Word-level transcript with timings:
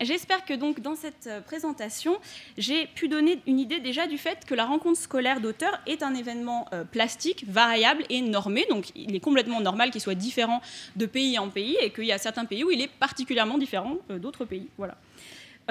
J'espère 0.00 0.44
que 0.44 0.52
dans 0.54 0.94
cette 0.94 1.26
euh, 1.26 1.40
présentation, 1.40 2.18
j'ai 2.56 2.86
pu 2.86 3.08
donner 3.08 3.40
une 3.46 3.58
idée 3.58 3.80
déjà 3.80 4.06
du 4.06 4.18
fait 4.18 4.44
que 4.46 4.54
la 4.54 4.64
rencontre 4.64 5.00
scolaire 5.00 5.40
d'auteurs 5.40 5.80
est 5.86 6.02
un 6.02 6.14
événement 6.14 6.68
euh, 6.72 6.84
plastique, 6.84 7.44
variable 7.48 8.04
et 8.08 8.20
normé. 8.20 8.66
Donc 8.68 8.90
il 8.94 9.16
est 9.16 9.20
complètement 9.20 9.60
normal 9.60 9.90
qu'il 9.90 10.00
soit 10.00 10.14
différent 10.14 10.60
de 10.96 11.06
pays 11.06 11.38
en 11.38 11.48
pays 11.48 11.76
et 11.80 11.90
qu'il 11.90 12.04
y 12.04 12.12
a 12.12 12.18
certains 12.18 12.44
pays 12.44 12.62
où 12.62 12.70
il 12.70 12.80
est 12.80 12.90
particulièrement 12.90 13.58
différent 13.58 13.96
euh, 14.10 14.18
d'autres 14.18 14.44
pays. 14.44 14.68
Voilà. 14.76 14.96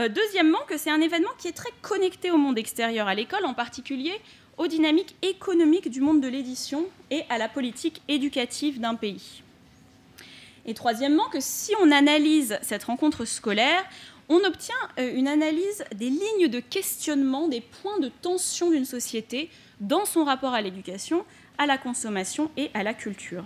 deuxièmement, 0.09 0.59
que 0.67 0.77
c'est 0.77 0.91
un 0.91 1.01
événement 1.01 1.31
qui 1.37 1.47
est 1.47 1.55
très 1.55 1.71
connecté 1.81 2.31
au 2.31 2.37
monde 2.37 2.57
extérieur, 2.57 3.07
à 3.07 3.15
l'école 3.15 3.45
en 3.45 3.53
particulier, 3.53 4.13
aux 4.57 4.67
dynamiques 4.67 5.15
économiques 5.21 5.89
du 5.89 6.01
monde 6.01 6.19
de 6.19 6.27
l'édition 6.27 6.85
et 7.11 7.23
à 7.29 7.37
la 7.37 7.47
politique 7.47 8.01
éducative 8.07 8.79
d'un 8.79 8.95
pays. 8.95 9.43
Et 10.67 10.73
troisièmement, 10.73 11.29
que 11.29 11.39
si 11.39 11.71
on 11.81 11.91
analyse 11.91 12.59
cette 12.61 12.83
rencontre 12.83 13.23
scolaire, 13.23 13.83
on 14.29 14.43
obtient 14.43 14.75
euh, 14.99 15.15
une 15.15 15.29
analyse 15.29 15.85
des 15.95 16.09
lignes 16.09 16.49
de 16.49 16.59
questionnement, 16.59 17.47
des 17.47 17.61
points 17.61 17.99
de 17.99 18.09
tension 18.21 18.69
d'une 18.69 18.85
société 18.85 19.49
dans 19.79 20.05
son 20.05 20.25
rapport 20.25 20.53
à 20.53 20.61
l'éducation, 20.61 21.25
à 21.57 21.65
la 21.65 21.77
consommation 21.77 22.51
et 22.57 22.69
à 22.73 22.83
la 22.83 22.93
culture. 22.93 23.45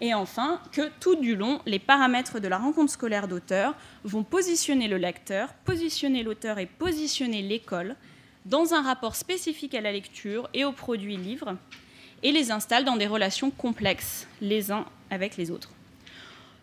Et 0.00 0.14
enfin, 0.14 0.60
que 0.72 0.90
tout 1.00 1.16
du 1.16 1.34
long, 1.34 1.60
les 1.66 1.78
paramètres 1.78 2.38
de 2.38 2.48
la 2.48 2.58
rencontre 2.58 2.92
scolaire 2.92 3.28
d'auteur 3.28 3.74
vont 4.04 4.22
positionner 4.22 4.88
le 4.88 4.98
lecteur, 4.98 5.54
positionner 5.64 6.22
l'auteur 6.22 6.58
et 6.58 6.66
positionner 6.66 7.42
l'école 7.42 7.96
dans 8.44 8.74
un 8.74 8.82
rapport 8.82 9.16
spécifique 9.16 9.74
à 9.74 9.80
la 9.80 9.90
lecture 9.90 10.48
et 10.54 10.64
aux 10.64 10.72
produits 10.72 11.16
livres, 11.16 11.56
et 12.22 12.30
les 12.30 12.50
installent 12.50 12.84
dans 12.84 12.96
des 12.96 13.06
relations 13.06 13.50
complexes 13.50 14.28
les 14.40 14.70
uns 14.70 14.84
avec 15.10 15.36
les 15.36 15.50
autres. 15.50 15.75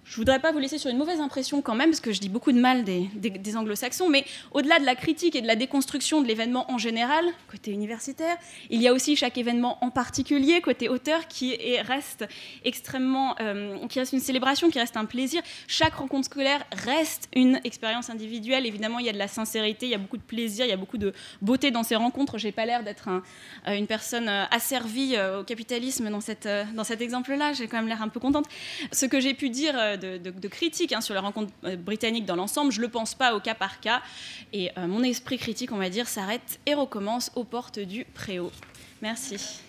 Je 0.05 0.17
voudrais 0.17 0.39
pas 0.39 0.51
vous 0.51 0.59
laisser 0.59 0.77
sur 0.77 0.89
une 0.89 0.97
mauvaise 0.97 1.21
impression 1.21 1.61
quand 1.61 1.75
même, 1.75 1.89
parce 1.89 2.01
que 2.01 2.11
je 2.11 2.19
dis 2.19 2.27
beaucoup 2.27 2.51
de 2.51 2.59
mal 2.59 2.83
des, 2.83 3.09
anglo-saxons, 3.55 4.09
mais 4.09 4.25
au-delà 4.51 4.79
de 4.79 4.85
la 4.85 4.95
critique 4.95 5.35
et 5.35 5.41
de 5.41 5.47
la 5.47 5.55
déconstruction 5.55 6.21
de 6.21 6.27
l'événement 6.27 6.69
en 6.71 6.77
général, 6.77 7.23
côté 7.49 7.71
universitaire, 7.71 8.35
il 8.69 8.81
y 8.81 8.87
a 8.87 8.93
aussi 8.93 9.15
chaque 9.15 9.37
événement 9.37 9.77
en 9.81 9.91
particulier, 9.91 10.59
côté 10.61 10.89
auteur, 10.89 11.27
qui 11.27 11.57
reste 11.81 12.25
extrêmement, 12.65 13.35
euh, 13.39 13.77
qui 13.87 13.99
reste 13.99 14.13
une 14.13 14.19
célébration, 14.19 14.69
qui 14.69 14.79
reste 14.79 14.97
un 14.97 15.05
plaisir. 15.05 15.41
Chaque 15.67 15.93
rencontre 15.93 16.25
scolaire 16.25 16.65
reste 16.85 17.29
une 17.33 17.61
expérience 17.63 18.09
individuelle. 18.09 18.65
Évidemment, 18.65 18.99
il 18.99 19.05
y 19.05 19.09
a 19.09 19.13
de 19.13 19.17
la 19.17 19.29
sincérité, 19.29 19.85
il 19.85 19.91
y 19.91 19.95
a 19.95 19.99
beaucoup 19.99 20.17
de 20.17 20.23
plaisir, 20.23 20.65
il 20.65 20.69
y 20.69 20.73
a 20.73 20.77
beaucoup 20.77 20.97
de 20.97 21.13
beauté 21.41 21.71
dans 21.71 21.83
ces 21.83 21.95
rencontres. 21.95 22.37
J'ai 22.37 22.51
pas 22.51 22.65
l'air 22.65 22.83
d'être 22.83 23.09
euh, 23.67 23.75
une 23.75 23.87
personne 23.87 24.27
euh, 24.27 24.43
asservie 24.51 25.15
au 25.39 25.43
capitalisme 25.43 26.09
dans 26.09 26.19
cet 26.83 27.01
exemple-là. 27.01 27.53
J'ai 27.53 27.67
quand 27.67 27.77
même 27.77 27.87
l'air 27.87 28.01
un 28.01 28.09
peu 28.09 28.19
contente. 28.19 28.45
Ce 28.91 29.05
que 29.05 29.19
j'ai 29.19 29.33
pu 29.33 29.49
dire 29.49 29.92
de, 29.97 30.47
critiques 30.47 30.93
hein, 30.93 31.01
sur 31.01 31.13
la 31.13 31.21
rencontre 31.21 31.51
euh, 31.63 31.75
britannique 31.75 32.25
dans 32.25 32.35
l'ensemble. 32.35 32.71
Je 32.71 32.79
ne 32.79 32.85
le 32.85 32.91
pense 32.91 33.15
pas 33.15 33.35
au 33.35 33.39
cas 33.39 33.55
par 33.55 33.79
cas. 33.79 34.01
Et 34.51 34.71
euh, 34.77 34.87
mon 34.87 35.03
esprit 35.03 35.37
critique, 35.37 35.71
on 35.71 35.77
va 35.77 35.89
dire, 35.89 36.07
s'arrête 36.07 36.59
et 36.65 36.73
recommence 36.73 37.31
aux 37.35 37.43
portes 37.43 37.79
du 37.79 38.05
préau. 38.05 38.51
Merci. 39.01 39.61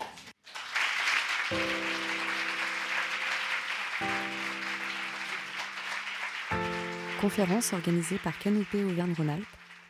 Conférence 7.21 7.73
organisée 7.73 8.19
par 8.19 8.39
Canopé 8.39 8.85
Auvergne-Rhône-Alpes 8.85 9.45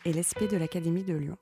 et 0.04 0.12
l'ESP 0.12 0.48
de 0.50 0.56
l'Académie 0.56 1.02
de 1.02 1.14
Lyon. 1.14 1.36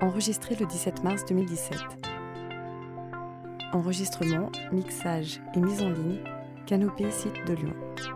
Enregistré 0.00 0.56
le 0.56 0.66
17 0.66 1.02
mars 1.02 1.24
2017. 1.24 2.15
Enregistrement, 3.76 4.50
mixage 4.72 5.42
et 5.54 5.60
mise 5.60 5.82
en 5.82 5.90
ligne, 5.90 6.20
Canopée 6.64 7.10
Site 7.10 7.46
de 7.46 7.52
Lyon. 7.52 8.15